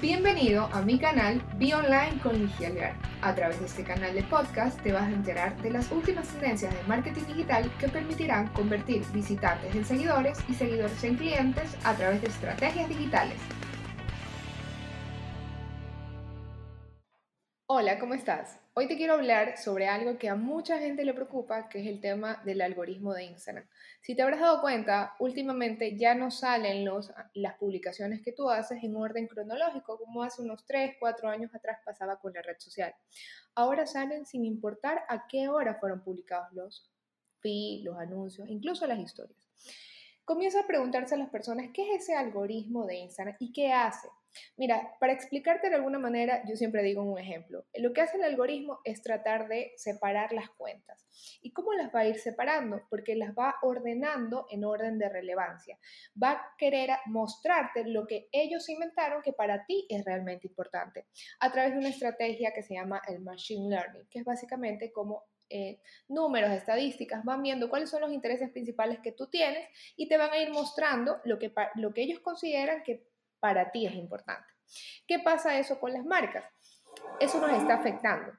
Bienvenido 0.00 0.68
a 0.74 0.82
mi 0.82 0.98
canal 0.98 1.40
Be 1.58 1.74
Online 1.74 2.20
con 2.22 2.38
Ligia 2.38 2.68
Algar. 2.68 2.92
A 3.22 3.34
través 3.34 3.58
de 3.60 3.64
este 3.64 3.82
canal 3.82 4.12
de 4.12 4.22
podcast 4.24 4.78
te 4.82 4.92
vas 4.92 5.04
a 5.04 5.10
enterar 5.10 5.56
de 5.62 5.70
las 5.70 5.90
últimas 5.90 6.28
tendencias 6.28 6.74
de 6.74 6.82
marketing 6.82 7.22
digital 7.22 7.70
que 7.80 7.88
permitirán 7.88 8.48
convertir 8.48 9.02
visitantes 9.14 9.74
en 9.74 9.86
seguidores 9.86 10.38
y 10.50 10.52
seguidores 10.52 11.02
en 11.02 11.16
clientes 11.16 11.74
a 11.82 11.94
través 11.94 12.20
de 12.20 12.28
estrategias 12.28 12.90
digitales. 12.90 13.38
Hola, 17.68 17.98
¿cómo 17.98 18.14
estás? 18.14 18.60
Hoy 18.74 18.86
te 18.86 18.96
quiero 18.96 19.14
hablar 19.14 19.58
sobre 19.58 19.88
algo 19.88 20.18
que 20.18 20.28
a 20.28 20.36
mucha 20.36 20.78
gente 20.78 21.04
le 21.04 21.12
preocupa, 21.12 21.68
que 21.68 21.80
es 21.80 21.88
el 21.88 22.00
tema 22.00 22.40
del 22.44 22.60
algoritmo 22.60 23.12
de 23.12 23.24
Instagram. 23.24 23.66
Si 24.02 24.14
te 24.14 24.22
habrás 24.22 24.38
dado 24.38 24.60
cuenta, 24.60 25.16
últimamente 25.18 25.96
ya 25.96 26.14
no 26.14 26.30
salen 26.30 26.88
las 27.34 27.54
publicaciones 27.56 28.22
que 28.22 28.30
tú 28.30 28.48
haces 28.48 28.84
en 28.84 28.94
orden 28.94 29.26
cronológico, 29.26 29.98
como 29.98 30.22
hace 30.22 30.42
unos 30.42 30.64
3, 30.64 30.94
4 31.00 31.28
años 31.28 31.52
atrás 31.56 31.80
pasaba 31.84 32.20
con 32.20 32.32
la 32.34 32.42
red 32.42 32.54
social. 32.56 32.94
Ahora 33.56 33.84
salen 33.84 34.26
sin 34.26 34.44
importar 34.44 35.02
a 35.08 35.26
qué 35.26 35.48
hora 35.48 35.74
fueron 35.74 36.04
publicados 36.04 36.52
los 36.52 36.88
feeds, 37.40 37.82
los 37.84 37.98
anuncios, 37.98 38.48
incluso 38.48 38.86
las 38.86 39.00
historias. 39.00 39.44
Comienza 40.24 40.60
a 40.60 40.66
preguntarse 40.68 41.16
a 41.16 41.18
las 41.18 41.30
personas 41.30 41.70
qué 41.74 41.82
es 41.82 42.02
ese 42.02 42.14
algoritmo 42.14 42.86
de 42.86 42.94
Instagram 42.94 43.34
y 43.40 43.52
qué 43.52 43.72
hace. 43.72 44.08
Mira, 44.56 44.96
para 45.00 45.12
explicarte 45.12 45.68
de 45.68 45.76
alguna 45.76 45.98
manera, 45.98 46.42
yo 46.48 46.56
siempre 46.56 46.82
digo 46.82 47.02
un 47.02 47.18
ejemplo. 47.18 47.64
Lo 47.74 47.92
que 47.92 48.00
hace 48.00 48.16
el 48.16 48.24
algoritmo 48.24 48.80
es 48.84 49.02
tratar 49.02 49.48
de 49.48 49.72
separar 49.76 50.32
las 50.32 50.50
cuentas. 50.50 51.06
¿Y 51.40 51.52
cómo 51.52 51.72
las 51.72 51.94
va 51.94 52.00
a 52.00 52.06
ir 52.06 52.18
separando? 52.18 52.82
Porque 52.90 53.14
las 53.16 53.34
va 53.34 53.56
ordenando 53.62 54.46
en 54.50 54.64
orden 54.64 54.98
de 54.98 55.08
relevancia. 55.08 55.78
Va 56.20 56.32
a 56.32 56.54
querer 56.58 56.90
mostrarte 57.06 57.84
lo 57.84 58.06
que 58.06 58.28
ellos 58.32 58.68
inventaron 58.68 59.22
que 59.22 59.32
para 59.32 59.64
ti 59.64 59.86
es 59.88 60.04
realmente 60.04 60.46
importante 60.46 61.06
a 61.40 61.50
través 61.52 61.72
de 61.72 61.78
una 61.78 61.88
estrategia 61.88 62.52
que 62.52 62.62
se 62.62 62.74
llama 62.74 63.00
el 63.08 63.20
Machine 63.20 63.68
Learning, 63.68 64.06
que 64.08 64.20
es 64.20 64.24
básicamente 64.24 64.92
como 64.92 65.24
eh, 65.48 65.80
números, 66.08 66.50
estadísticas, 66.50 67.24
van 67.24 67.40
viendo 67.40 67.68
cuáles 67.68 67.88
son 67.88 68.00
los 68.00 68.12
intereses 68.12 68.50
principales 68.50 68.98
que 68.98 69.12
tú 69.12 69.28
tienes 69.28 69.68
y 69.96 70.08
te 70.08 70.18
van 70.18 70.32
a 70.32 70.38
ir 70.38 70.50
mostrando 70.50 71.20
lo 71.24 71.38
que, 71.38 71.52
lo 71.76 71.94
que 71.94 72.02
ellos 72.02 72.18
consideran 72.18 72.82
que 72.82 73.06
para 73.40 73.70
ti 73.70 73.86
es 73.86 73.94
importante. 73.94 74.48
¿Qué 75.06 75.18
pasa 75.18 75.58
eso 75.58 75.78
con 75.78 75.92
las 75.92 76.04
marcas? 76.04 76.44
Eso 77.20 77.40
nos 77.40 77.52
está 77.52 77.74
afectando. 77.74 78.32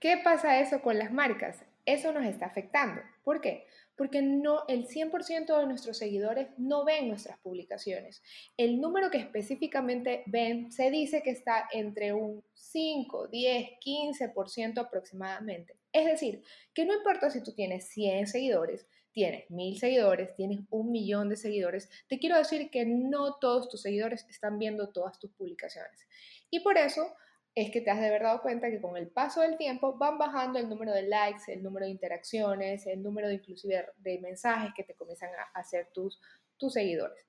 ¿Qué 0.00 0.16
pasa 0.18 0.58
eso 0.58 0.82
con 0.82 0.98
las 0.98 1.12
marcas? 1.12 1.64
Eso 1.84 2.12
nos 2.12 2.24
está 2.24 2.46
afectando. 2.46 3.00
¿Por 3.22 3.40
qué? 3.40 3.66
Porque 3.96 4.22
no, 4.22 4.64
el 4.66 4.88
100% 4.88 5.58
de 5.58 5.66
nuestros 5.66 5.98
seguidores 5.98 6.48
no 6.56 6.84
ven 6.84 7.08
nuestras 7.08 7.38
publicaciones. 7.38 8.22
El 8.56 8.80
número 8.80 9.10
que 9.10 9.18
específicamente 9.18 10.24
ven 10.26 10.72
se 10.72 10.90
dice 10.90 11.22
que 11.22 11.30
está 11.30 11.68
entre 11.72 12.12
un 12.12 12.42
5, 12.54 13.28
10, 13.28 13.70
15% 13.84 14.78
aproximadamente. 14.78 15.76
Es 15.92 16.06
decir, 16.06 16.42
que 16.74 16.84
no 16.84 16.94
importa 16.94 17.30
si 17.30 17.42
tú 17.42 17.52
tienes 17.52 17.88
100 17.88 18.26
seguidores, 18.26 18.88
tienes 19.12 19.50
1000 19.50 19.78
seguidores, 19.78 20.34
tienes 20.34 20.60
un 20.70 20.90
millón 20.90 21.28
de 21.28 21.36
seguidores, 21.36 21.88
te 22.08 22.18
quiero 22.18 22.38
decir 22.38 22.70
que 22.70 22.84
no 22.84 23.36
todos 23.38 23.68
tus 23.68 23.82
seguidores 23.82 24.26
están 24.28 24.58
viendo 24.58 24.90
todas 24.90 25.18
tus 25.18 25.30
publicaciones. 25.32 26.06
Y 26.50 26.60
por 26.60 26.78
eso 26.78 27.06
es 27.54 27.70
que 27.70 27.82
te 27.82 27.90
has 27.90 28.00
de 28.00 28.06
haber 28.06 28.22
dado 28.22 28.40
cuenta 28.40 28.70
que 28.70 28.80
con 28.80 28.96
el 28.96 29.08
paso 29.08 29.42
del 29.42 29.58
tiempo 29.58 29.98
van 29.98 30.16
bajando 30.16 30.58
el 30.58 30.68
número 30.68 30.92
de 30.92 31.02
likes, 31.02 31.52
el 31.52 31.62
número 31.62 31.84
de 31.84 31.92
interacciones, 31.92 32.86
el 32.86 33.02
número 33.02 33.28
de 33.28 33.34
inclusive 33.34 33.86
de 33.98 34.18
mensajes 34.20 34.72
que 34.74 34.84
te 34.84 34.94
comienzan 34.94 35.30
a 35.34 35.58
hacer 35.58 35.88
tus, 35.92 36.20
tus 36.56 36.72
seguidores. 36.72 37.26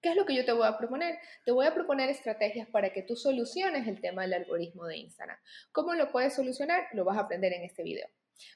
¿Qué 0.00 0.10
es 0.10 0.16
lo 0.16 0.26
que 0.26 0.34
yo 0.34 0.44
te 0.44 0.52
voy 0.52 0.66
a 0.66 0.78
proponer? 0.78 1.18
Te 1.44 1.50
voy 1.50 1.66
a 1.66 1.74
proponer 1.74 2.08
estrategias 2.08 2.68
para 2.68 2.92
que 2.92 3.02
tú 3.02 3.16
soluciones 3.16 3.88
el 3.88 4.00
tema 4.00 4.22
del 4.22 4.34
algoritmo 4.34 4.86
de 4.86 4.98
Instagram. 4.98 5.38
¿Cómo 5.72 5.94
lo 5.94 6.12
puedes 6.12 6.34
solucionar? 6.34 6.86
Lo 6.92 7.04
vas 7.04 7.16
a 7.16 7.22
aprender 7.22 7.52
en 7.52 7.64
este 7.64 7.82
video. 7.82 8.08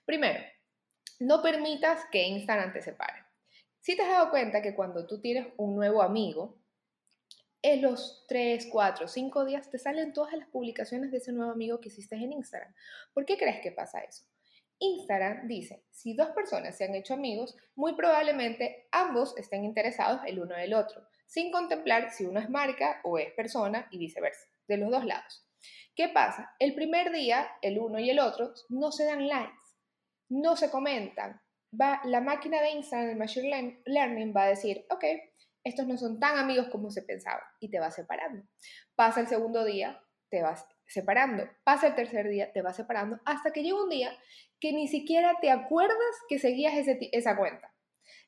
Primero, 0.05 0.41
no 1.23 1.41
permitas 1.41 2.05
que 2.11 2.25
Instagram 2.25 2.73
te 2.73 2.83
separe. 2.83 3.25
Si 3.81 3.97
te 3.97 4.03
has 4.03 4.11
dado 4.11 4.31
cuenta 4.31 4.61
que 4.61 4.75
cuando 4.75 5.07
tú 5.07 5.21
tienes 5.21 5.47
un 5.57 5.77
nuevo 5.77 6.03
amigo, 6.03 6.59
en 7.63 7.81
los 7.81 8.25
3, 8.27 8.67
4, 8.71 9.07
5 9.07 9.45
días 9.45 9.71
te 9.71 9.79
salen 9.79 10.13
todas 10.13 10.35
las 10.35 10.49
publicaciones 10.49 11.13
de 11.13 11.19
ese 11.19 11.33
nuevo 11.33 11.53
amigo 11.53 11.81
que 11.81 11.89
hiciste 11.89 12.17
en 12.17 12.33
Instagram. 12.33 12.75
¿Por 13.15 13.25
qué 13.25 13.39
crees 13.39 13.61
que 13.61 13.71
pasa 13.71 14.01
eso? 14.01 14.25
Instagram 14.81 15.47
dice, 15.47 15.85
si 15.91 16.15
dos 16.15 16.31
personas 16.31 16.77
se 16.77 16.85
han 16.85 16.95
hecho 16.97 17.15
amigos, 17.15 17.57
muy 17.77 17.95
probablemente 17.95 18.89
ambos 18.91 19.37
estén 19.37 19.65
interesados 19.65 20.23
el 20.27 20.41
uno 20.41 20.57
del 20.57 20.75
otro, 20.75 21.07
sin 21.27 21.53
contemplar 21.53 22.11
si 22.11 22.25
uno 22.25 22.41
es 22.41 22.51
marca 22.51 23.01
o 23.05 23.17
es 23.17 23.33
persona 23.35 23.87
y 23.93 23.99
viceversa, 23.99 24.49
de 24.67 24.77
los 24.79 24.91
dos 24.91 25.05
lados. 25.05 25.47
¿Qué 25.95 26.09
pasa? 26.09 26.57
El 26.59 26.75
primer 26.75 27.13
día, 27.13 27.49
el 27.63 27.79
uno 27.79 28.01
y 28.01 28.11
el 28.11 28.19
otro 28.19 28.55
no 28.71 28.91
se 28.91 29.05
dan 29.05 29.29
likes, 29.29 29.62
no 30.33 30.57
se 30.57 30.71
comentan. 30.71 31.41
Va, 31.79 32.01
la 32.05 32.21
máquina 32.21 32.61
de 32.61 32.71
Instagram, 32.71 33.11
el 33.11 33.17
Machine 33.17 33.83
Learning, 33.85 34.33
va 34.35 34.45
a 34.45 34.49
decir, 34.49 34.85
ok, 34.91 35.05
estos 35.65 35.87
no 35.87 35.97
son 35.97 36.19
tan 36.19 36.39
amigos 36.39 36.69
como 36.69 36.91
se 36.91 37.03
pensaba 37.03 37.43
y 37.61 37.71
te 37.71 37.79
va 37.79 37.91
separando. 37.91 38.45
Pasa 38.95 39.21
el 39.21 39.29
segundo 39.29 39.65
día, 39.65 40.03
te 40.31 40.43
vas 40.43 40.67
separando. 40.87 41.49
Pasa 41.65 41.89
el 41.89 41.95
tercer 41.95 42.29
día, 42.29 42.53
te 42.53 42.63
vas 42.63 42.77
separando, 42.77 43.21
hasta 43.25 43.53
que 43.53 43.63
llega 43.63 43.83
un 43.83 43.91
día 43.91 44.17
que 44.59 44.73
ni 44.73 44.89
siquiera 44.89 45.37
te 45.41 45.51
acuerdas 45.51 46.17
que 46.29 46.39
seguías 46.39 46.75
esa 46.77 47.37
cuenta. 47.37 47.75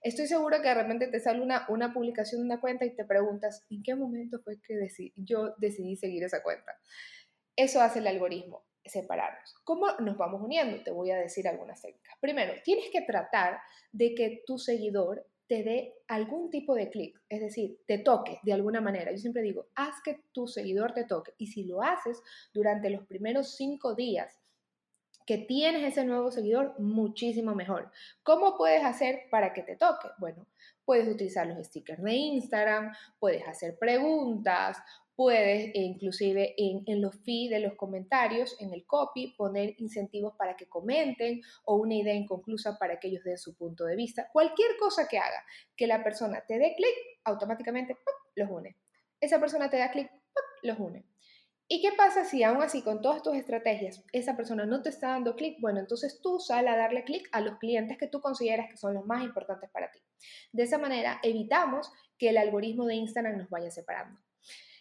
Estoy 0.02 0.26
seguro 0.26 0.60
que 0.60 0.68
de 0.68 0.74
repente 0.74 1.08
te 1.08 1.20
sale 1.20 1.40
una, 1.40 1.64
una 1.68 1.92
publicación 1.94 2.42
de 2.42 2.46
una 2.46 2.60
cuenta 2.60 2.84
y 2.84 2.94
te 2.94 3.04
preguntas, 3.04 3.64
¿en 3.70 3.82
qué 3.82 3.94
momento 3.94 4.38
fue 4.42 4.60
que 4.60 4.74
yo 5.16 5.54
decidí 5.58 5.96
seguir 5.96 6.22
esa 6.24 6.42
cuenta? 6.42 6.72
Eso 7.56 7.80
hace 7.80 8.00
el 8.00 8.06
algoritmo, 8.06 8.64
separarnos. 8.84 9.54
¿Cómo 9.64 9.86
nos 10.00 10.16
vamos 10.16 10.42
uniendo? 10.42 10.82
Te 10.82 10.90
voy 10.90 11.10
a 11.10 11.18
decir 11.18 11.48
algunas 11.48 11.80
técnicas. 11.80 12.16
Primero, 12.20 12.54
tienes 12.64 12.90
que 12.90 13.02
tratar 13.02 13.58
de 13.92 14.14
que 14.14 14.42
tu 14.46 14.58
seguidor 14.58 15.26
te 15.46 15.62
dé 15.62 15.94
algún 16.08 16.50
tipo 16.50 16.74
de 16.74 16.88
clic, 16.90 17.20
es 17.28 17.40
decir, 17.40 17.78
te 17.86 17.98
toque 17.98 18.38
de 18.42 18.52
alguna 18.52 18.80
manera. 18.80 19.10
Yo 19.12 19.18
siempre 19.18 19.42
digo, 19.42 19.66
haz 19.74 20.00
que 20.02 20.20
tu 20.32 20.46
seguidor 20.46 20.92
te 20.92 21.04
toque. 21.04 21.34
Y 21.38 21.48
si 21.48 21.64
lo 21.64 21.82
haces 21.82 22.22
durante 22.52 22.90
los 22.90 23.06
primeros 23.06 23.54
cinco 23.56 23.94
días 23.94 24.40
que 25.26 25.38
tienes 25.38 25.82
ese 25.82 26.04
nuevo 26.04 26.30
seguidor, 26.30 26.78
muchísimo 26.78 27.54
mejor. 27.54 27.90
¿Cómo 28.22 28.56
puedes 28.56 28.84
hacer 28.84 29.22
para 29.30 29.52
que 29.52 29.62
te 29.62 29.76
toque? 29.76 30.08
Bueno, 30.18 30.46
puedes 30.84 31.08
utilizar 31.08 31.46
los 31.46 31.66
stickers 31.66 32.02
de 32.02 32.12
Instagram, 32.12 32.92
puedes 33.18 33.46
hacer 33.48 33.78
preguntas 33.78 34.78
Puedes 35.16 35.66
eh, 35.66 35.72
inclusive 35.74 36.54
en, 36.56 37.00
los 37.00 37.14
feeds 37.22 37.50
de 37.50 37.60
los 37.60 37.74
comentarios, 37.74 38.56
en 38.60 38.72
el 38.74 38.84
copy, 38.84 39.34
poner 39.36 39.74
incentivos 39.78 40.34
para 40.36 40.56
que 40.56 40.66
comenten 40.66 41.40
o 41.64 41.76
una 41.76 41.94
idea 41.94 42.14
inconclusa 42.14 42.78
para 42.78 42.98
que 42.98 43.08
ellos 43.08 43.22
den 43.24 43.38
su 43.38 43.54
punto 43.54 43.84
de 43.84 43.96
vista. 43.96 44.28
Cualquier 44.32 44.76
cosa 44.78 45.06
que 45.08 45.18
haga 45.18 45.44
que 45.76 45.86
la 45.86 46.02
persona 46.02 46.42
te 46.46 46.58
dé 46.58 46.74
clic, 46.76 46.94
automáticamente 47.24 47.96
los 48.34 48.50
une. 48.50 48.76
Esa 49.20 49.38
persona 49.38 49.70
te 49.70 49.78
da 49.78 49.90
clic, 49.90 50.10
los 50.62 50.78
une. 50.78 51.04
¿Y 51.66 51.80
qué 51.80 51.92
pasa 51.96 52.24
si 52.24 52.42
aún 52.42 52.62
así 52.62 52.82
con 52.82 53.00
todas 53.00 53.22
tus 53.22 53.36
estrategias 53.36 54.04
esa 54.12 54.36
persona 54.36 54.66
no 54.66 54.82
te 54.82 54.90
está 54.90 55.08
dando 55.08 55.34
clic? 55.34 55.58
Bueno, 55.60 55.80
entonces 55.80 56.20
tú 56.20 56.38
sal 56.38 56.68
a 56.68 56.76
darle 56.76 57.04
clic 57.04 57.26
a 57.32 57.40
los 57.40 57.56
clientes 57.58 57.96
que 57.96 58.06
tú 58.06 58.20
consideras 58.20 58.68
que 58.68 58.76
son 58.76 58.92
los 58.92 59.06
más 59.06 59.24
importantes 59.24 59.70
para 59.70 59.90
ti. 59.90 60.00
De 60.52 60.64
esa 60.64 60.76
manera 60.76 61.20
evitamos 61.22 61.90
que 62.18 62.28
el 62.28 62.36
algoritmo 62.36 62.84
de 62.84 62.96
Instagram 62.96 63.38
nos 63.38 63.48
vaya 63.48 63.70
separando. 63.70 64.20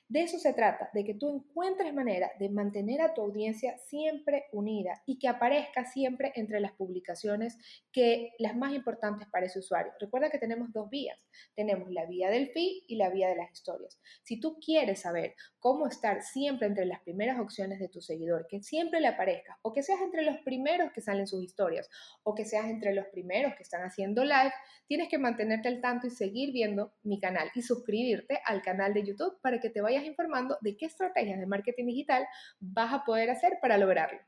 De 0.10 0.22
eso 0.22 0.38
se 0.38 0.54
trata, 0.54 0.90
de 0.94 1.04
que 1.04 1.14
tú 1.14 1.34
encuentres 1.34 1.94
manera 1.94 2.32
de 2.40 2.50
mantener 2.50 3.02
a 3.02 3.14
tu 3.14 3.22
audiencia 3.22 3.78
siempre 3.78 4.46
unida 4.52 5.02
y 5.06 5.18
que 5.18 5.28
aparezca 5.28 5.86
siempre 5.86 6.34
entre 6.36 6.60
las 6.60 6.74
publicaciones 6.74 7.58
que 7.92 8.34
las 8.38 8.56
más 8.56 8.74
importantes 8.74 9.28
para 9.30 9.46
ese 9.46 9.60
usuario. 9.60 9.94
Recuerda 10.00 10.30
que 10.30 10.38
tenemos 10.38 10.72
dos 10.74 10.90
vías. 10.90 11.26
Tenemos 11.56 11.90
la 11.92 12.06
vía 12.06 12.30
del 12.30 12.50
feed 12.50 12.84
y 12.88 12.98
la 12.98 13.10
vía 13.10 13.30
de 13.30 13.38
las 13.38 13.52
historias. 13.52 14.00
Si 14.24 14.40
tú 14.40 14.60
quieres 14.64 15.02
saber 15.02 15.36
cómo 15.60 15.88
estar 15.88 16.22
siempre 16.22 16.68
entre 16.68 16.86
las 16.86 17.02
primeras 17.02 17.40
opciones 17.40 17.80
de 17.80 17.90
tu 17.90 18.02
seguidor, 18.02 18.46
que 18.50 18.62
siempre 18.62 19.00
le 19.00 19.08
aparezcas 19.08 19.58
o 19.62 19.74
que 19.74 19.84
seas 19.84 20.02
entre 20.02 20.24
los 20.24 20.38
primeros 20.40 20.92
que 20.92 21.02
salen 21.02 21.28
sus 21.28 21.44
historias 21.44 21.90
o 22.24 22.36
que 22.36 22.46
seas 22.46 22.66
entre 22.66 22.94
los 22.94 23.08
primeros 23.08 23.56
que 23.56 23.64
están 23.64 23.84
haciendo 23.84 24.24
live, 24.24 24.54
tienes 24.88 25.10
que 25.10 25.18
mantenerte 25.18 25.70
al 25.70 25.82
tanto 25.82 26.08
y 26.08 26.12
seguir 26.12 26.52
viendo 26.52 26.94
mi 27.04 27.20
canal 27.20 27.50
y 27.56 27.62
suscribirte 27.62 28.40
al 28.46 28.62
canal 28.62 28.94
de 28.94 29.06
YouTube 29.06 29.40
para 29.42 29.60
que 29.60 29.70
te 29.70 29.82
informando 30.02 30.58
de 30.62 30.76
qué 30.76 30.88
estrategias 30.88 31.40
de 31.40 31.46
marketing 31.46 31.86
digital 31.86 32.26
vas 32.60 32.92
a 32.94 33.04
poder 33.04 33.30
hacer 33.30 33.60
para 33.62 33.78
lograrlo. 33.78 34.20